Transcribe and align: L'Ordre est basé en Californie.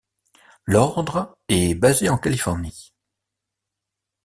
L'Ordre 0.65 1.37
est 1.47 1.75
basé 1.75 2.09
en 2.09 2.17
Californie. 2.17 2.91